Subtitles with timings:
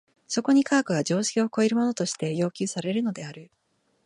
[0.27, 3.51] そこに科学が常識を超えるものとして要求されるのである。